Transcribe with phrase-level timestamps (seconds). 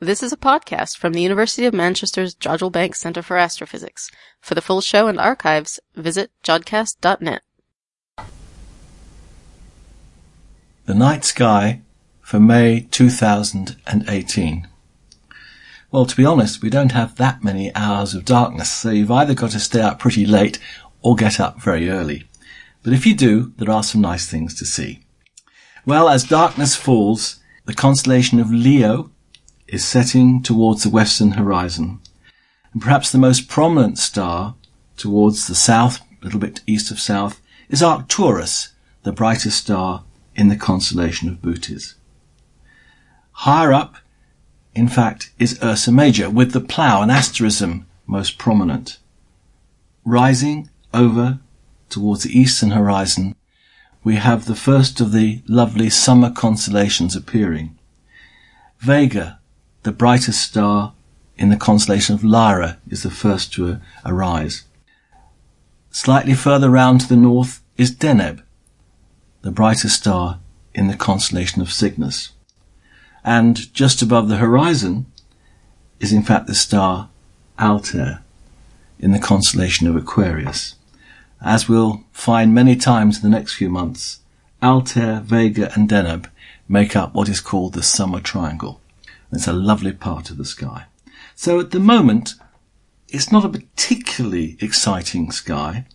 [0.00, 4.10] This is a podcast from the University of Manchester's Jodrell Bank Centre for Astrophysics.
[4.42, 7.40] For the full show and archives, visit jodcast.net.
[10.84, 11.80] The Night Sky
[12.20, 14.68] for May 2018.
[15.90, 19.32] Well, to be honest, we don't have that many hours of darkness, so you've either
[19.32, 20.58] got to stay up pretty late
[21.00, 22.28] or get up very early.
[22.82, 25.06] But if you do, there are some nice things to see.
[25.86, 29.10] Well, as darkness falls, the constellation of Leo
[29.68, 32.00] is setting towards the western horizon.
[32.72, 34.54] And perhaps the most prominent star
[34.96, 38.68] towards the south, a little bit east of south, is Arcturus,
[39.02, 41.94] the brightest star in the constellation of Bootes.
[43.32, 43.96] Higher up,
[44.74, 48.98] in fact, is Ursa Major, with the plough and asterism most prominent.
[50.04, 51.40] Rising over
[51.88, 53.34] towards the eastern horizon,
[54.04, 57.76] we have the first of the lovely summer constellations appearing.
[58.78, 59.40] Vega,
[59.86, 60.94] the brightest star
[61.38, 64.64] in the constellation of Lyra is the first to arise.
[65.92, 68.42] Slightly further round to the north is Deneb,
[69.42, 70.40] the brightest star
[70.74, 72.32] in the constellation of Cygnus.
[73.22, 75.06] And just above the horizon
[76.00, 77.08] is in fact the star
[77.56, 78.24] Altair
[78.98, 80.74] in the constellation of Aquarius.
[81.40, 84.18] As we'll find many times in the next few months,
[84.60, 86.28] Altair, Vega and Deneb
[86.68, 88.80] make up what is called the summer triangle.
[89.32, 90.86] It's a lovely part of the sky.
[91.34, 92.34] So at the moment,
[93.08, 95.86] it's not a particularly exciting sky,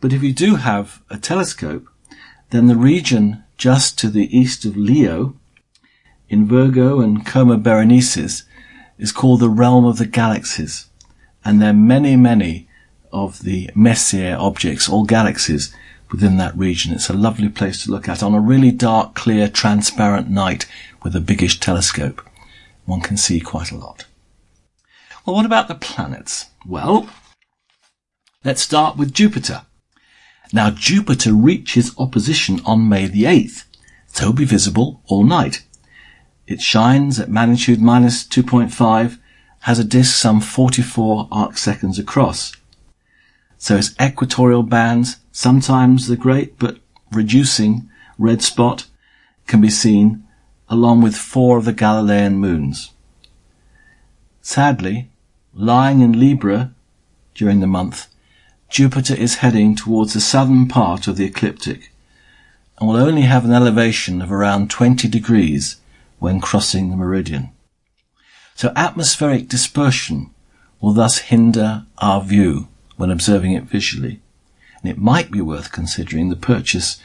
[0.00, 1.88] but if you do have a telescope,
[2.50, 5.34] then the region just to the east of Leo,
[6.28, 8.44] in Virgo and Coma Berenices,
[8.98, 10.86] is called the realm of the galaxies.
[11.44, 12.68] And there are many, many
[13.12, 15.74] of the Messier objects, all galaxies,
[16.10, 16.92] within that region.
[16.92, 20.66] It's a lovely place to look at on a really dark, clear, transparent night
[21.02, 22.22] with a biggish telescope
[22.84, 24.06] one can see quite a lot.
[25.24, 26.46] Well, what about the planets?
[26.66, 27.08] Well,
[28.44, 29.62] let's start with Jupiter.
[30.52, 33.64] Now, Jupiter reaches opposition on May the 8th,
[34.06, 35.64] so it'll be visible all night.
[36.46, 39.18] It shines at magnitude minus 2.5,
[39.60, 42.52] has a disk some 44 arc seconds across.
[43.56, 46.78] So its equatorial bands, sometimes the great but
[47.10, 48.86] reducing red spot,
[49.46, 50.23] can be seen
[50.74, 52.90] along with four of the Galilean moons.
[54.42, 55.08] Sadly,
[55.54, 56.74] lying in Libra
[57.34, 58.08] during the month,
[58.68, 61.92] Jupiter is heading towards the southern part of the ecliptic
[62.76, 65.76] and will only have an elevation of around 20 degrees
[66.18, 67.50] when crossing the meridian.
[68.56, 70.30] So atmospheric dispersion
[70.80, 74.20] will thus hinder our view when observing it visually.
[74.82, 77.00] And it might be worth considering the purchase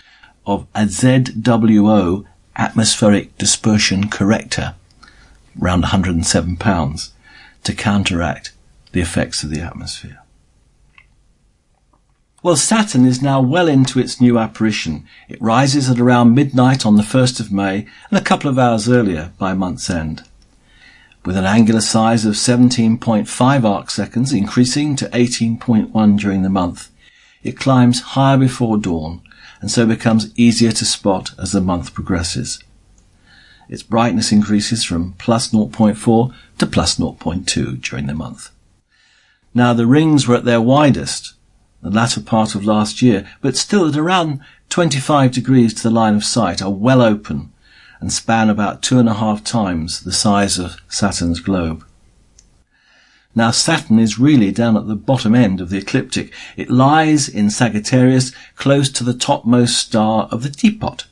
[0.47, 2.25] of a ZWO
[2.59, 4.75] atmospheric dispersion corrector,
[5.61, 7.13] around 107 pounds,
[7.63, 8.51] to counteract
[8.91, 10.19] the effects of the atmosphere.
[12.43, 15.05] Well, Saturn is now well into its new apparition.
[15.29, 18.89] It rises at around midnight on the 1st of May and a couple of hours
[18.89, 20.23] earlier by month's end.
[21.25, 26.89] With an angular size of 17.5 arc seconds, increasing to 18.1 during the month,
[27.41, 29.21] it climbs higher before dawn
[29.61, 32.63] and so becomes easier to spot as the month progresses.
[33.67, 38.49] Its brightness increases from plus 0.4 to plus 0.2 during the month.
[39.53, 41.33] Now the rings were at their widest
[41.81, 46.15] the latter part of last year, but still at around 25 degrees to the line
[46.15, 47.51] of sight are well open
[48.01, 51.85] and span about two and a half times the size of Saturn's globe.
[53.35, 56.34] Now Saturn is really down at the bottom end of the ecliptic.
[56.57, 61.06] It lies in Sagittarius close to the topmost star of the teapot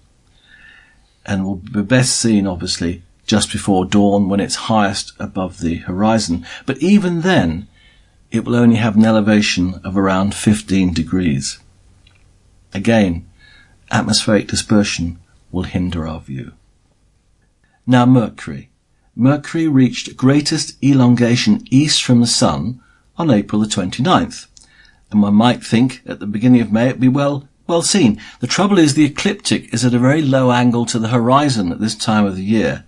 [1.25, 6.45] and will be best seen obviously just before dawn when it's highest above the horizon.
[6.65, 7.67] But even then,
[8.31, 11.59] it will only have an elevation of around 15 degrees.
[12.73, 13.27] Again,
[13.91, 15.19] atmospheric dispersion
[15.51, 16.53] will hinder our view.
[17.85, 18.69] Now Mercury.
[19.17, 22.79] Mercury reached greatest elongation east from the Sun
[23.17, 24.45] on April the 29th.
[25.09, 28.21] And one might think at the beginning of May it'd be well, well seen.
[28.41, 31.79] The trouble is the ecliptic is at a very low angle to the horizon at
[31.79, 32.85] this time of the year.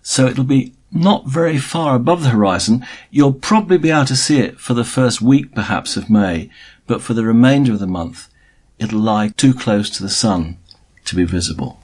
[0.00, 2.86] So it'll be not very far above the horizon.
[3.10, 6.48] You'll probably be able to see it for the first week perhaps of May,
[6.86, 8.28] but for the remainder of the month,
[8.78, 10.56] it'll lie too close to the sun
[11.04, 11.78] to be visible.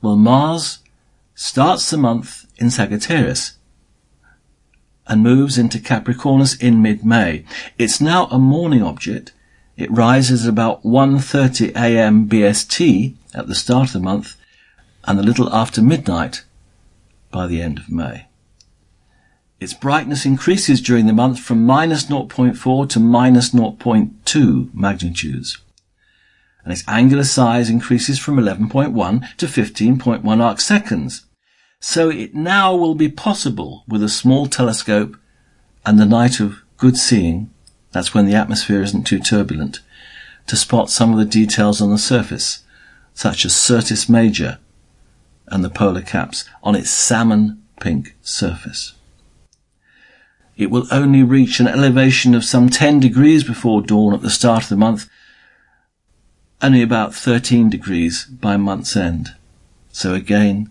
[0.00, 0.78] Well, Mars
[1.34, 3.56] starts the month in Sagittarius
[5.06, 7.44] and moves into Capricornus in mid-May.
[7.78, 9.32] It's now a morning object.
[9.76, 12.28] It rises about 1.30 a.m.
[12.28, 14.36] BST at the start of the month
[15.04, 16.44] and a little after midnight
[17.30, 18.26] by the end of May.
[19.60, 25.58] Its brightness increases during the month from minus 0.4 to minus 0.2 magnitudes.
[26.64, 31.26] And its angular size increases from 11.1 to 15.1 arc seconds.
[31.78, 35.16] So it now will be possible with a small telescope
[35.84, 37.50] and the night of good seeing,
[37.92, 39.80] that's when the atmosphere isn't too turbulent,
[40.46, 42.62] to spot some of the details on the surface,
[43.12, 44.58] such as Syrtis Major
[45.46, 48.94] and the polar caps on its salmon pink surface.
[50.56, 54.64] It will only reach an elevation of some 10 degrees before dawn at the start
[54.64, 55.08] of the month,
[56.62, 59.34] only about 13 degrees by month's end.
[59.92, 60.70] So again,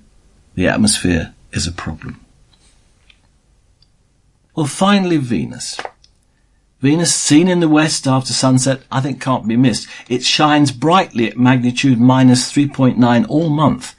[0.56, 2.20] the atmosphere is a problem.
[4.56, 5.80] Well, finally, Venus.
[6.80, 9.88] Venus, seen in the west after sunset, I think can't be missed.
[10.10, 13.96] It shines brightly at magnitude minus 3.9 all month,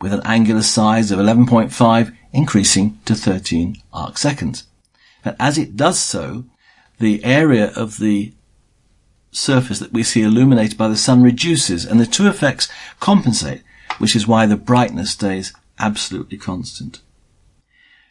[0.00, 4.64] with an angular size of 11.5 increasing to 13 arc seconds.
[5.24, 6.46] And as it does so,
[6.98, 8.32] the area of the
[9.32, 12.68] surface that we see illuminated by the sun reduces and the two effects
[13.00, 13.62] compensate,
[13.98, 17.00] which is why the brightness stays absolutely constant.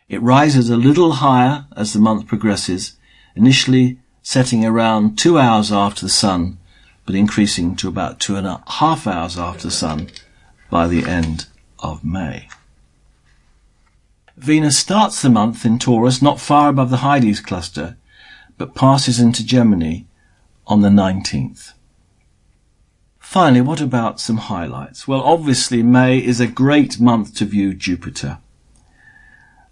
[0.09, 2.97] It rises a little higher as the month progresses,
[3.35, 6.57] initially setting around two hours after the sun,
[7.05, 10.09] but increasing to about two and a half hours after the sun
[10.69, 11.45] by the end
[11.79, 12.47] of May.
[14.35, 17.95] Venus starts the month in Taurus not far above the Hyades cluster,
[18.57, 20.01] but passes into Gemini
[20.71, 21.73] on the 19th.
[23.19, 25.05] Finally, what about some highlights?
[25.05, 28.37] Well, obviously May is a great month to view Jupiter.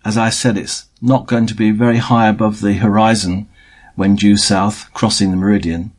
[0.04, 3.48] As I said, it's not going to be very high above the horizon
[3.96, 5.94] when due south, crossing the meridian.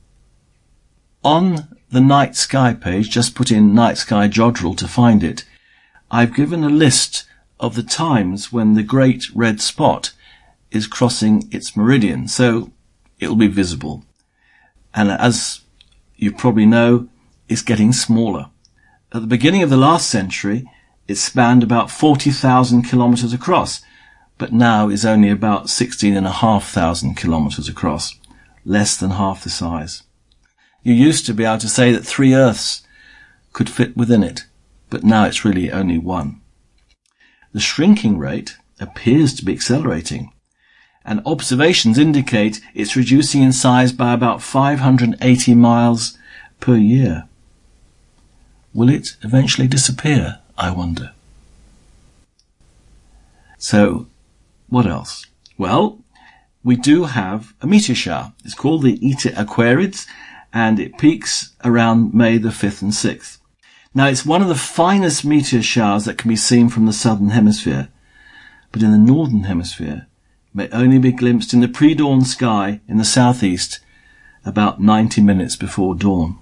[1.24, 5.46] On the night sky page, just put in night sky Jodrell to find it,
[6.10, 7.24] I've given a list
[7.58, 10.12] of the times when the great red spot
[10.70, 12.70] is crossing its meridian, so
[13.18, 14.04] it'll be visible.
[14.94, 15.60] And as
[16.16, 17.08] you probably know,
[17.48, 18.50] it's getting smaller.
[19.12, 20.68] At the beginning of the last century,
[21.08, 23.80] it spanned about 40,000 kilometers across,
[24.38, 28.14] but now is only about 16,500 kilometers across,
[28.64, 30.04] less than half the size.
[30.82, 32.82] You used to be able to say that three Earths
[33.52, 34.46] could fit within it,
[34.88, 36.40] but now it's really only one.
[37.52, 40.32] The shrinking rate appears to be accelerating,
[41.10, 46.16] and observations indicate it's reducing in size by about 580 miles
[46.60, 47.24] per year.
[48.72, 51.10] Will it eventually disappear, I wonder?
[53.58, 54.06] So,
[54.68, 55.26] what else?
[55.58, 55.98] Well,
[56.62, 58.32] we do have a meteor shower.
[58.44, 60.06] It's called the Eta Aquarids,
[60.52, 63.38] and it peaks around May the 5th and 6th.
[63.92, 67.30] Now it's one of the finest meteor showers that can be seen from the southern
[67.30, 67.88] hemisphere,
[68.70, 70.06] but in the northern hemisphere
[70.52, 73.80] may only be glimpsed in the pre-dawn sky in the southeast
[74.44, 76.38] about 90 minutes before dawn.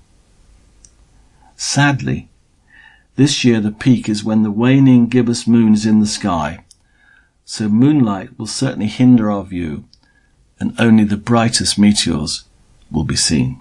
[1.57, 2.29] Sadly,
[3.17, 6.65] this year the peak is when the waning gibbous moon is in the sky,
[7.45, 9.85] so moonlight will certainly hinder our view
[10.61, 12.45] and only the brightest meteors
[12.91, 13.61] will be seen.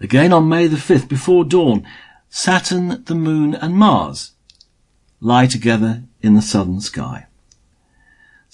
[0.00, 1.86] Again on May the 5th, before dawn,
[2.28, 4.32] Saturn, the Moon, and Mars
[5.20, 7.26] lie together in the southern sky.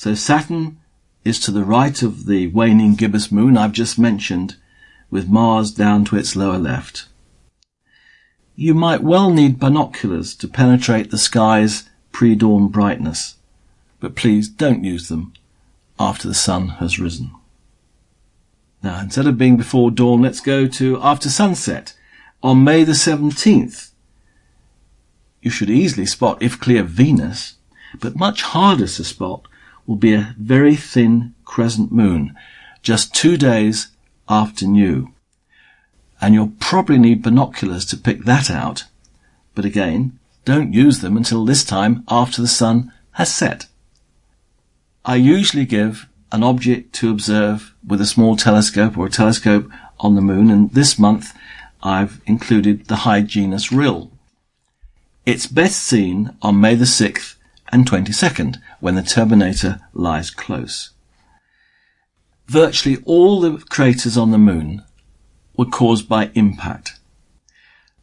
[0.01, 0.79] So Saturn
[1.27, 4.57] is to the right of the waning gibbous moon I've just mentioned,
[5.11, 7.05] with Mars down to its lower left.
[8.57, 13.37] You might well need binoculars to penetrate the sky's pre-dawn brightness,
[14.01, 15.35] but please don't use them
[15.99, 17.33] after the sun has risen.
[18.83, 21.95] Now, instead of being before dawn, let's go to after sunset
[22.43, 23.91] on May the 17th.
[25.43, 27.57] You should easily spot, if clear, Venus,
[28.01, 29.47] but much harder to spot
[29.91, 32.33] will be a very thin crescent moon,
[32.81, 33.89] just two days
[34.29, 35.13] after new.
[36.21, 38.85] And you'll probably need binoculars to pick that out,
[39.53, 43.67] but again, don't use them until this time after the sun has set.
[45.05, 49.69] I usually give an object to observe with a small telescope or a telescope
[49.99, 51.37] on the moon, and this month
[51.83, 54.13] I've included the Hyginus Rill.
[55.27, 57.35] It's best seen on May the 6th
[57.73, 60.91] and 22nd, when the Terminator lies close.
[62.47, 64.85] Virtually all the craters on the moon
[65.57, 66.99] were caused by impact.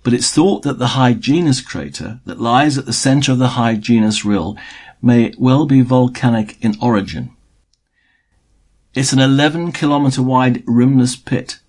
[0.04, 4.24] But it's thought that the Hyginus crater that lies at the center of the Hyginus
[4.24, 4.58] Rill
[5.02, 7.36] may well be volcanic in origin.
[8.94, 11.60] It's an 11 kilometer wide rimless pit.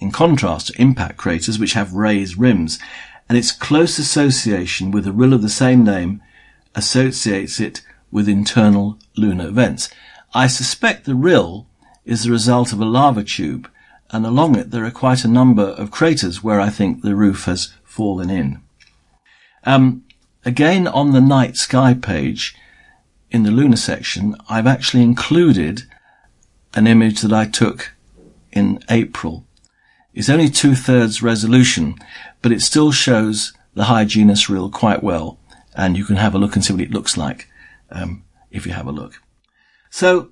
[0.00, 2.78] In contrast to impact craters which have raised rims,
[3.28, 6.20] and its close association with a rill of the same name
[6.74, 9.88] associates it with internal lunar events.
[10.34, 11.66] I suspect the rill
[12.04, 13.70] is the result of a lava tube,
[14.10, 17.44] and along it there are quite a number of craters where I think the roof
[17.44, 18.60] has fallen in.
[19.64, 20.04] Um,
[20.44, 22.54] again, on the night sky page,
[23.30, 25.82] in the lunar section, I've actually included
[26.74, 27.92] an image that I took
[28.52, 29.46] in April.
[30.12, 31.96] It's only two thirds resolution,
[32.42, 35.38] but it still shows the Hyginus rill quite well,
[35.74, 37.48] and you can have a look and see what it looks like
[37.90, 39.20] um, if you have a look.
[39.90, 40.30] So,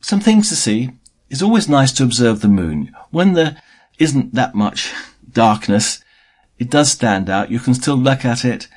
[0.00, 0.90] some things to see.
[1.30, 2.94] It's always nice to observe the moon.
[3.10, 3.60] When there
[3.98, 4.92] isn't that much
[5.30, 6.02] darkness,
[6.58, 7.50] it does stand out.
[7.50, 8.68] You can still look at it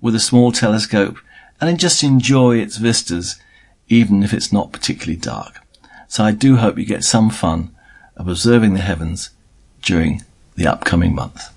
[0.00, 1.16] with a small telescope
[1.60, 3.40] and just enjoy its vistas,
[3.88, 5.60] even if it's not particularly dark.
[6.08, 7.74] So I do hope you get some fun
[8.16, 9.30] of observing the heavens
[9.80, 10.22] during
[10.56, 11.53] the upcoming month.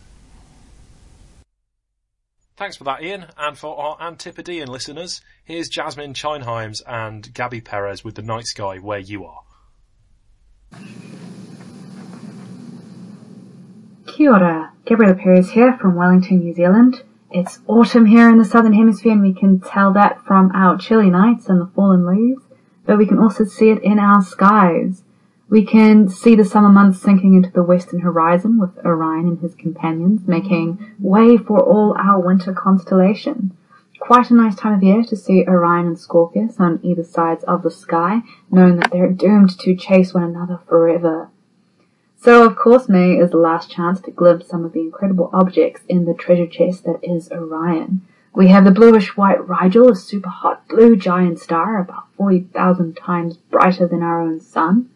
[2.57, 3.27] Thanks for that, Ian.
[3.37, 8.77] And for our Antipodean listeners, here's Jasmine Chinheims and Gabby Perez with The Night Sky
[8.79, 9.41] Where You Are.
[14.07, 17.03] Kia ora, Gabrielle Perez here from Wellington, New Zealand.
[17.29, 21.11] It's autumn here in the southern hemisphere and we can tell that from our chilly
[21.11, 22.41] nights and the fallen leaves,
[22.87, 25.03] but we can also see it in our skies.
[25.49, 29.55] We can see the summer months sinking into the western horizon with Orion and his
[29.55, 33.55] companions making way for all our winter constellation.
[33.99, 37.63] Quite a nice time of year to see Orion and Scorpius on either sides of
[37.63, 41.29] the sky, knowing that they're doomed to chase one another forever.
[42.17, 45.83] So of course May is the last chance to glimpse some of the incredible objects
[45.87, 48.01] in the treasure chest that is Orion.
[48.35, 53.37] We have the bluish white Rigel, a super hot blue giant star about 40,000 times
[53.37, 54.89] brighter than our own sun.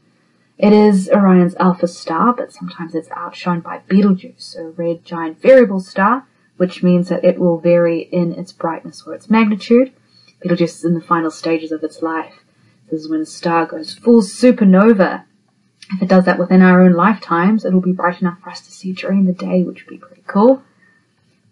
[0.62, 5.80] It is Orion's alpha star, but sometimes it's outshone by Betelgeuse, a red giant variable
[5.80, 6.28] star,
[6.58, 9.92] which means that it will vary in its brightness or its magnitude.
[10.40, 12.44] Betelgeuse is in the final stages of its life.
[12.92, 15.24] This is when a star goes full supernova.
[15.94, 18.72] If it does that within our own lifetimes, it'll be bright enough for us to
[18.72, 20.62] see during the day, which would be pretty cool.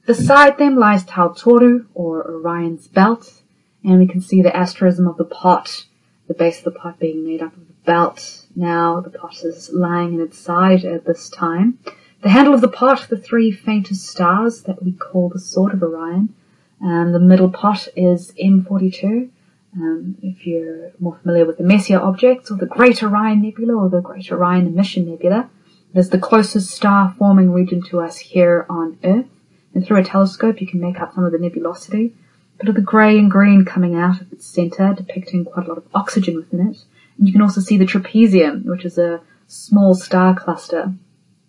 [0.06, 3.42] Beside them lies Tautoru, or Orion's belt,
[3.84, 5.86] and we can see the asterism of the pot,
[6.28, 9.72] the base of the pot being made up of the belt now the pot is
[9.72, 11.80] lying in its side at this time.
[12.22, 15.82] The handle of the pot, the three faintest stars that we call the Sword of
[15.82, 16.36] Orion.
[16.82, 19.30] Um, the middle pot is M42.
[19.76, 23.90] Um, if you're more familiar with the Messier objects or the Great Orion Nebula or
[23.90, 25.50] the Great Orion Emission Nebula,
[25.94, 29.28] it is the closest star forming region to us here on Earth.
[29.74, 32.14] And through a telescope you can make out some of the nebulosity.
[32.58, 35.78] but of the grey and green coming out of its centre, depicting quite a lot
[35.78, 36.84] of oxygen within it.
[37.22, 40.94] You can also see the trapezium, which is a small star cluster.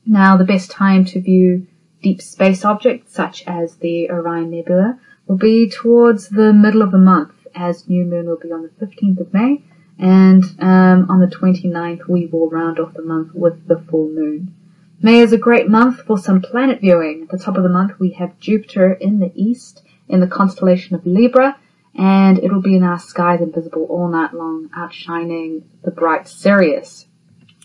[0.07, 1.67] Now, the best time to view
[2.03, 6.99] deep space objects, such as the Orion Nebula, will be towards the middle of the
[6.99, 9.63] month, as new moon will be on the 15th of May,
[9.99, 14.55] and um, on the 29th we will round off the month with the full moon.
[15.03, 17.23] May is a great month for some planet viewing.
[17.23, 20.97] At the top of the month we have Jupiter in the east in the constellation
[20.97, 21.59] of Libra,
[21.95, 27.07] and it'll be in our skies invisible all night long, outshining the bright Sirius.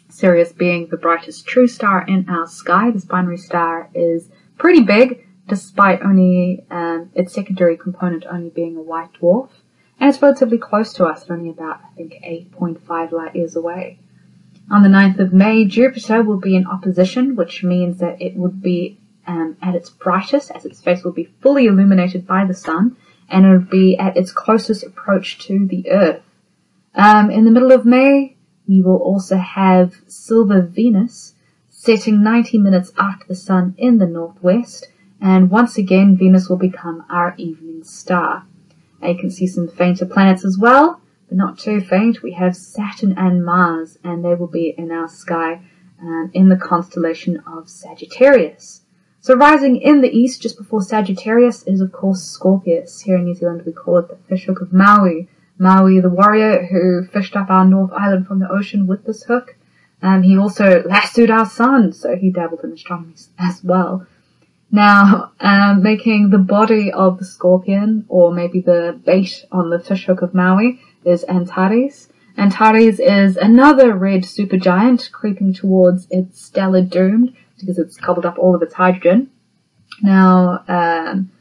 [0.10, 2.90] Sirius being the brightest true star in our sky.
[2.90, 8.82] This binary star is pretty big, despite only um, its secondary component only being a
[8.82, 9.50] white dwarf,
[10.00, 14.00] and it's relatively close to us, only about I think 8.5 light years away.
[14.72, 18.62] On the 9th of May, Jupiter will be in opposition, which means that it would
[18.62, 22.98] be um, at its brightest, as its face will be fully illuminated by the sun,
[23.30, 26.22] and it would be at its closest approach to the Earth.
[26.94, 28.36] Um, in the middle of May,
[28.68, 31.36] we will also have Silver Venus
[31.70, 34.88] setting 90 minutes after the Sun in the northwest,
[35.22, 38.46] and once again Venus will become our evening star.
[39.02, 42.24] Now you can see some fainter planets as well, but not too faint.
[42.24, 45.62] We have Saturn and Mars, and they will be in our sky
[46.02, 48.82] um, in the constellation of Sagittarius.
[49.26, 53.02] So rising in the east just before Sagittarius is of course Scorpius.
[53.02, 55.28] Here in New Zealand we call it the fishhook of Maui.
[55.58, 59.56] Maui, the warrior who fished up our North Island from the ocean with this hook.
[60.04, 64.06] Um, he also lassoed our sun, so he dabbled in astronomy as well.
[64.70, 70.22] Now, um, making the body of the scorpion, or maybe the bait on the fishhook
[70.22, 72.10] of Maui, is Antares.
[72.38, 78.56] Antares is another red supergiant creeping towards its stellar doom because it's gobbled up all
[78.56, 79.32] of its hydrogen.
[80.02, 81.32] Now, um,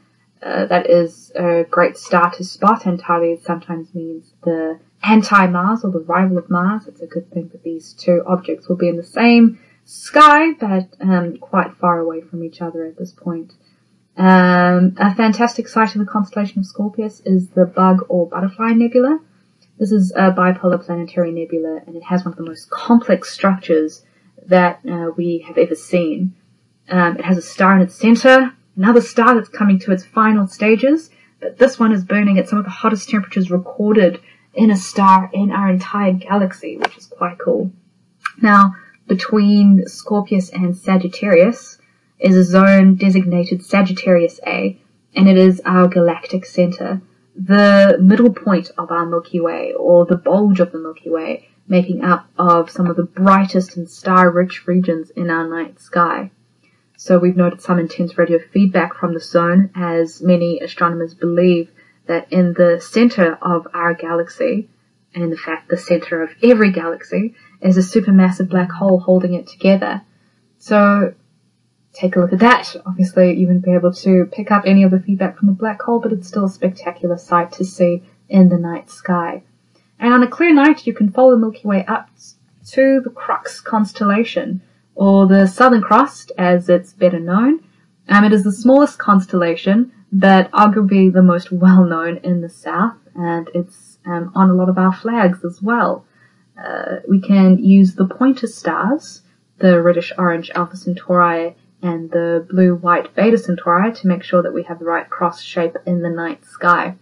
[0.41, 2.85] uh, that is a great starter spot.
[2.85, 3.01] And
[3.41, 6.87] sometimes means the anti-Mars or the rival of Mars.
[6.87, 10.95] It's a good thing that these two objects will be in the same sky, but
[11.01, 13.53] um, quite far away from each other at this point.
[14.17, 19.19] Um, a fantastic sight in the constellation of Scorpius is the Bug or Butterfly Nebula.
[19.77, 24.03] This is a bipolar planetary nebula, and it has one of the most complex structures
[24.47, 26.35] that uh, we have ever seen.
[26.89, 30.47] Um, it has a star in its center, another star that's coming to its final
[30.47, 31.09] stages,
[31.39, 34.19] but this one is burning at some of the hottest temperatures recorded
[34.53, 37.71] in a star in our entire galaxy, which is quite cool.
[38.41, 38.75] Now,
[39.07, 41.77] between Scorpius and Sagittarius
[42.19, 44.79] is a zone designated Sagittarius A,
[45.15, 47.01] and it is our galactic center,
[47.35, 52.03] the middle point of our Milky Way, or the bulge of the Milky Way, making
[52.03, 56.31] up of some of the brightest and star-rich regions in our night sky.
[56.97, 61.69] So we've noted some intense radio feedback from the zone, as many astronomers believe
[62.05, 64.69] that in the center of our galaxy,
[65.13, 69.47] and in fact the center of every galaxy, is a supermassive black hole holding it
[69.47, 70.03] together.
[70.57, 71.15] So
[71.93, 72.75] take a look at that.
[72.85, 75.81] Obviously you wouldn't be able to pick up any of the feedback from the black
[75.81, 79.43] hole, but it's still a spectacular sight to see in the night sky.
[79.99, 82.09] And on a clear night you can follow the Milky Way up
[82.71, 84.61] to the Crux constellation,
[84.95, 87.63] or the Southern Cross as it's better known.
[88.07, 92.97] Um, it is the smallest constellation, but arguably the most well known in the south,
[93.15, 96.05] and it's um, on a lot of our flags as well.
[96.61, 99.21] Uh, we can use the pointer stars,
[99.57, 104.53] the reddish orange Alpha Centauri and the blue white Beta Centauri to make sure that
[104.53, 106.95] we have the right cross shape in the night sky.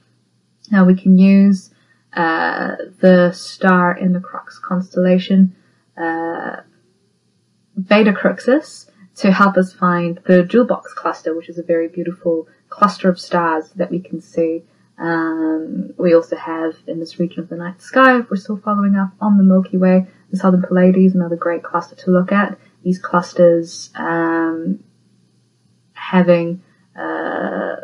[0.71, 1.69] Now we can use
[2.15, 5.55] uh, the star in the Crux constellation,
[5.97, 6.57] uh,
[7.87, 12.47] Beta Crucis, to help us find the jewel box cluster, which is a very beautiful
[12.69, 14.63] cluster of stars that we can see.
[14.97, 18.95] Um, we also have in this region of the night sky, if we're still following
[18.95, 22.57] up on the Milky Way, the Southern Pleiades, another great cluster to look at.
[22.83, 24.83] These clusters um,
[25.93, 26.61] having
[26.95, 27.75] uh,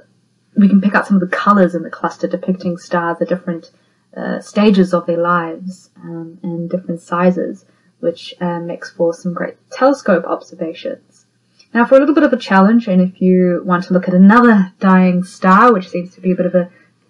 [0.55, 3.71] we can pick out some of the colors in the cluster depicting stars at different
[4.15, 7.65] uh, stages of their lives um, and different sizes,
[7.99, 11.25] which uh, makes for some great telescope observations.
[11.73, 14.13] Now for a little bit of a challenge, and if you want to look at
[14.13, 16.69] another dying star, which seems to be a bit of a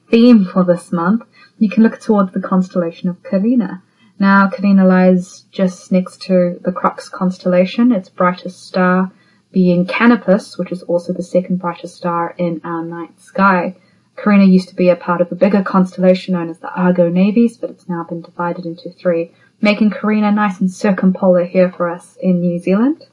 [0.10, 1.24] theme for this month,
[1.58, 3.82] you can look towards the constellation of Carina.
[4.20, 9.12] Now Carina lies just next to the Crux constellation, its brightest star
[9.52, 13.76] being Canopus, which is also the second brightest star in our night sky.
[14.20, 17.56] Carina used to be a part of a bigger constellation known as the Argo Navis,
[17.56, 22.18] but it's now been divided into three, making Carina nice and circumpolar here for us
[22.22, 23.08] in New Zealand.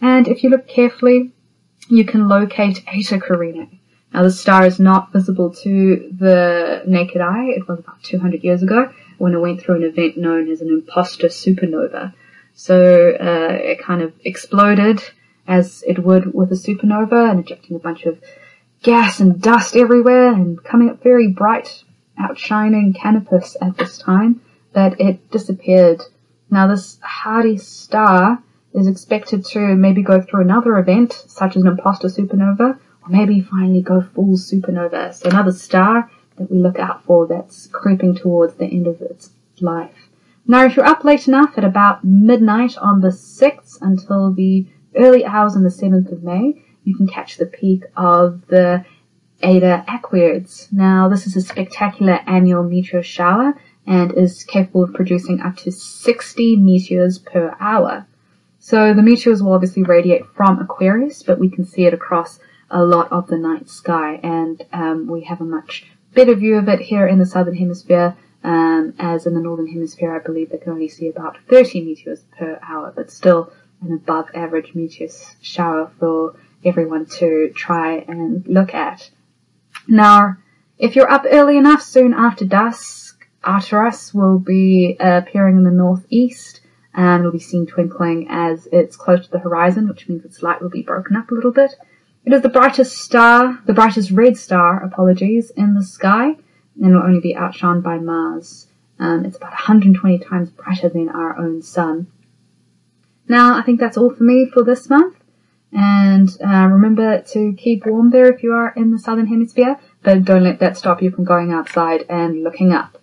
[0.00, 1.30] And if you look carefully,
[1.88, 3.78] you can locate Eta Carinae.
[4.12, 7.50] Now the star is not visible to the naked eye.
[7.50, 10.68] It was about 200 years ago when it went through an event known as an
[10.68, 12.12] imposter supernova.
[12.54, 15.02] So uh, it kind of exploded
[15.46, 18.18] as it would with a supernova and ejecting a bunch of
[18.82, 21.84] gas and dust everywhere and coming up very bright,
[22.18, 24.40] outshining Canopus at this time,
[24.72, 26.02] that it disappeared.
[26.50, 31.68] Now this hardy star is expected to maybe go through another event, such as an
[31.68, 35.12] imposter supernova, or maybe finally go full supernova.
[35.14, 39.30] So another star that we look out for that's creeping towards the end of its
[39.60, 40.08] life.
[40.46, 44.66] Now if you're up late enough at about midnight on the 6th until the
[44.96, 48.84] early hours on the 7th of May, you can catch the peak of the
[49.42, 50.72] Eta Aquariids.
[50.72, 53.54] Now this is a spectacular annual meteor shower
[53.86, 58.06] and is capable of producing up to 60 meteors per hour.
[58.58, 62.38] So the meteors will obviously radiate from Aquarius, but we can see it across
[62.70, 66.68] a lot of the night sky, and um, we have a much better view of
[66.68, 68.16] it here in the southern hemisphere.
[68.42, 72.24] Um, as in the northern hemisphere, I believe they can only see about 30 meteors
[72.38, 75.08] per hour, but still an above average meteor
[75.40, 79.10] shower for everyone to try and look at.
[79.88, 80.36] Now,
[80.78, 86.60] if you're up early enough, soon after dusk, Arcturus will be appearing in the northeast
[86.94, 90.60] and will be seen twinkling as it's close to the horizon, which means its light
[90.60, 91.76] will be broken up a little bit.
[92.24, 96.36] It is the brightest star, the brightest red star, apologies, in the sky,
[96.80, 98.66] and will only be outshone by Mars.
[98.98, 102.08] Um, it's about 120 times brighter than our own sun.
[103.26, 105.16] Now, I think that's all for me for this month.
[105.72, 110.24] And uh, remember to keep warm there if you are in the southern hemisphere, but
[110.24, 112.99] don't let that stop you from going outside and looking up.